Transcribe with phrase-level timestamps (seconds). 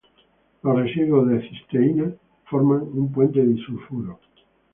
[0.63, 2.15] Los residuos de cisteína
[2.45, 4.19] forman un puente disulfuro.